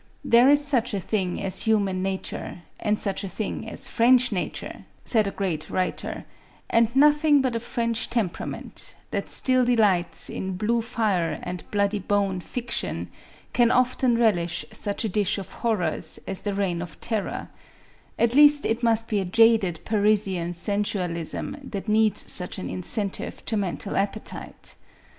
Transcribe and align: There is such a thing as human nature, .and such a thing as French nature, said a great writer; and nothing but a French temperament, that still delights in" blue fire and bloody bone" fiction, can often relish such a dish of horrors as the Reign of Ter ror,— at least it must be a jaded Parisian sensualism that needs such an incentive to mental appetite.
There 0.25 0.49
is 0.49 0.65
such 0.65 0.95
a 0.95 0.99
thing 0.99 1.39
as 1.43 1.61
human 1.65 2.01
nature, 2.01 2.63
.and 2.79 2.99
such 2.99 3.23
a 3.23 3.29
thing 3.29 3.69
as 3.69 3.87
French 3.87 4.31
nature, 4.31 4.85
said 5.05 5.27
a 5.27 5.29
great 5.29 5.69
writer; 5.69 6.25
and 6.71 6.95
nothing 6.95 7.39
but 7.39 7.55
a 7.55 7.59
French 7.59 8.09
temperament, 8.09 8.95
that 9.11 9.29
still 9.29 9.63
delights 9.63 10.27
in" 10.27 10.57
blue 10.57 10.81
fire 10.81 11.39
and 11.43 11.63
bloody 11.69 11.99
bone" 11.99 12.39
fiction, 12.39 13.11
can 13.53 13.69
often 13.69 14.17
relish 14.17 14.65
such 14.71 15.03
a 15.05 15.09
dish 15.09 15.37
of 15.37 15.51
horrors 15.51 16.17
as 16.27 16.41
the 16.41 16.55
Reign 16.55 16.81
of 16.81 16.99
Ter 16.99 17.21
ror,— 17.21 17.49
at 18.17 18.33
least 18.33 18.65
it 18.65 18.81
must 18.81 19.07
be 19.07 19.19
a 19.19 19.23
jaded 19.25 19.81
Parisian 19.85 20.55
sensualism 20.55 21.57
that 21.63 21.87
needs 21.87 22.31
such 22.31 22.57
an 22.57 22.71
incentive 22.71 23.45
to 23.45 23.55
mental 23.55 23.95
appetite. 23.95 24.73